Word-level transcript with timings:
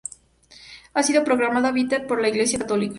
Ha 0.95 1.03
sido 1.03 1.23
proclamada 1.23 1.71
beata 1.71 2.07
por 2.07 2.19
la 2.19 2.29
Iglesia 2.29 2.57
Católica. 2.57 2.89